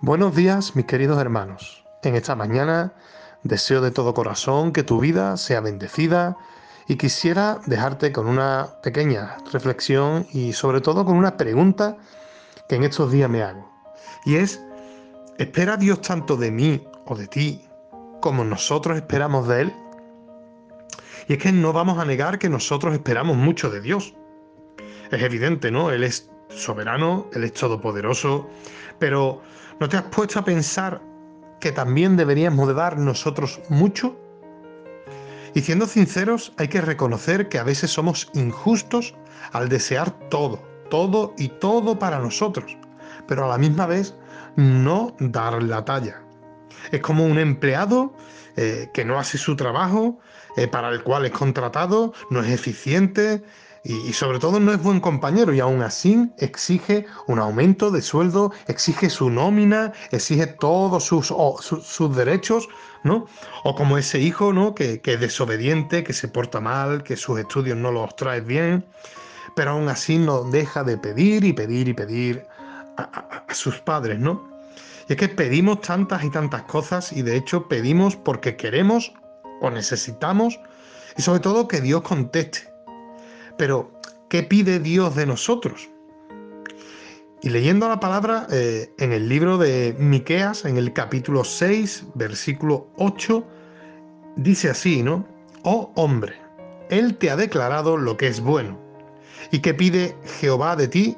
[0.00, 1.84] Buenos días, mis queridos hermanos.
[2.04, 2.92] En esta mañana
[3.42, 6.36] deseo de todo corazón que tu vida sea bendecida
[6.86, 11.96] y quisiera dejarte con una pequeña reflexión y sobre todo con una pregunta
[12.68, 13.68] que en estos días me hago.
[14.24, 14.62] Y es,
[15.36, 17.68] ¿espera Dios tanto de mí o de ti
[18.20, 19.72] como nosotros esperamos de Él?
[21.26, 24.14] Y es que no vamos a negar que nosotros esperamos mucho de Dios.
[25.10, 25.90] Es evidente, ¿no?
[25.90, 28.48] Él es soberano, Él es todopoderoso,
[28.98, 29.42] pero
[29.80, 31.00] ¿no te has puesto a pensar
[31.60, 34.16] que también deberíamos de dar nosotros mucho?
[35.54, 39.14] Y siendo sinceros, hay que reconocer que a veces somos injustos
[39.52, 42.76] al desear todo, todo y todo para nosotros,
[43.26, 44.14] pero a la misma vez
[44.56, 46.22] no dar la talla.
[46.92, 48.14] Es como un empleado
[48.56, 50.18] eh, que no hace su trabajo,
[50.56, 53.44] eh, para el cual es contratado, no es eficiente,
[53.84, 58.52] y, sobre todo no es buen compañero y aún así exige un aumento de sueldo,
[58.66, 62.68] exige su nómina, exige todos sus, sus, derechos,
[63.04, 63.26] ¿no?
[63.64, 64.74] O como ese hijo, ¿no?
[64.74, 68.84] Que, es desobediente, que se porta mal, que sus estudios no los trae bien,
[69.54, 72.46] pero aún así no deja de pedir y pedir y pedir
[72.96, 74.48] a, a sus padres, ¿no?
[75.08, 79.12] Y es que pedimos tantas y tantas cosas y de hecho pedimos porque queremos
[79.62, 80.60] o necesitamos
[81.16, 82.68] y sobre todo que Dios conteste
[83.58, 83.90] pero,
[84.28, 85.90] ¿qué pide Dios de nosotros?
[87.42, 92.88] Y leyendo la palabra eh, en el libro de Miqueas, en el capítulo 6, versículo
[92.96, 93.44] 8,
[94.36, 95.26] dice así, ¿no?
[95.62, 96.34] Oh hombre,
[96.90, 98.78] Él te ha declarado lo que es bueno.
[99.52, 101.16] ¿Y qué pide Jehová de ti?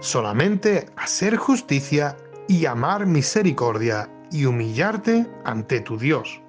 [0.00, 2.16] Solamente hacer justicia
[2.48, 6.41] y amar misericordia y humillarte ante tu Dios.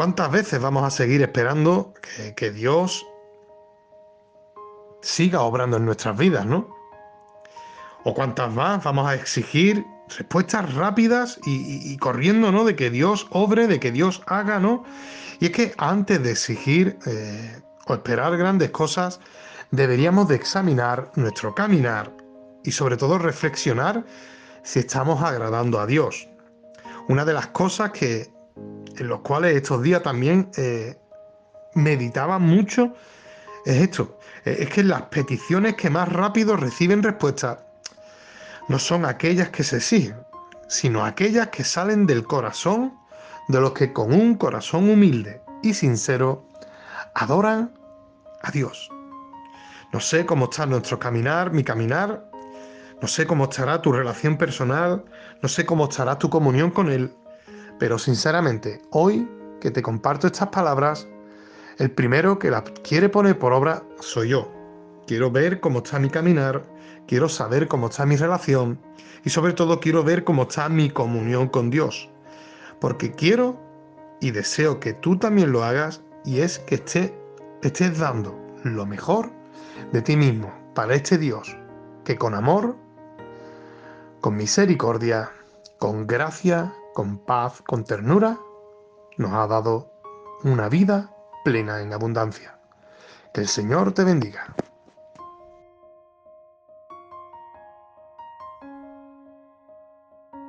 [0.00, 1.92] ¿Cuántas veces vamos a seguir esperando
[2.34, 3.06] que, Dios
[5.02, 6.74] siga obrando en nuestras vidas, no?
[8.04, 9.84] ¿O cuántas más vamos a exigir
[10.16, 12.64] respuestas rápidas y, corriendo, ¿no?
[12.64, 14.84] De que Dios obre, de que Dios haga, ¿no?
[15.38, 19.20] Y es que antes de exigir eh, o esperar grandes cosas,
[19.70, 22.10] deberíamos de examinar nuestro caminar
[22.64, 24.06] y sobre todo reflexionar
[24.62, 26.26] si estamos agradando a Dios.
[27.08, 28.39] Una de las cosas que
[29.00, 30.94] en los cuales estos días también eh,
[31.74, 32.94] meditaba mucho,
[33.64, 34.18] es esto.
[34.44, 37.66] Eh, es que las peticiones que más rápido reciben respuesta
[38.68, 40.16] no son aquellas que se exigen,
[40.68, 42.92] sino aquellas que salen del corazón
[43.48, 46.46] de los que con un corazón humilde y sincero
[47.14, 47.72] adoran
[48.42, 48.90] a Dios.
[49.94, 52.30] No sé cómo está nuestro caminar, mi caminar,
[53.00, 55.02] no sé cómo estará tu relación personal,
[55.40, 57.14] no sé cómo estará tu comunión con Él,
[57.80, 59.26] pero sinceramente, hoy
[59.58, 61.08] que te comparto estas palabras,
[61.78, 64.52] el primero que las quiere poner por obra soy yo.
[65.06, 66.62] Quiero ver cómo está mi caminar,
[67.08, 68.78] quiero saber cómo está mi relación
[69.24, 72.10] y sobre todo quiero ver cómo está mi comunión con Dios.
[72.82, 73.58] Porque quiero
[74.20, 77.18] y deseo que tú también lo hagas y es que esté,
[77.62, 79.30] estés dando lo mejor
[79.90, 81.56] de ti mismo para este Dios
[82.04, 82.76] que con amor,
[84.20, 85.32] con misericordia,
[85.78, 88.38] con gracia con paz, con ternura,
[89.16, 89.92] nos ha dado
[90.44, 91.14] una vida
[91.44, 92.58] plena en abundancia.
[93.32, 94.54] Que el Señor te bendiga.